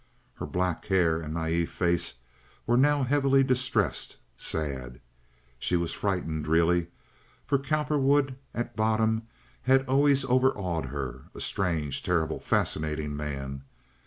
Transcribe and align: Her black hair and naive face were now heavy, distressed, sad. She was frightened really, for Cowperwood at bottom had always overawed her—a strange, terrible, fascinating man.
Her 0.33 0.47
black 0.47 0.85
hair 0.85 1.21
and 1.21 1.35
naive 1.35 1.69
face 1.69 2.15
were 2.65 2.75
now 2.75 3.03
heavy, 3.03 3.43
distressed, 3.43 4.17
sad. 4.35 4.99
She 5.59 5.75
was 5.77 5.93
frightened 5.93 6.47
really, 6.47 6.87
for 7.45 7.59
Cowperwood 7.59 8.35
at 8.51 8.75
bottom 8.75 9.27
had 9.61 9.87
always 9.87 10.25
overawed 10.25 10.85
her—a 10.85 11.39
strange, 11.39 12.01
terrible, 12.01 12.39
fascinating 12.39 13.15
man. 13.15 13.63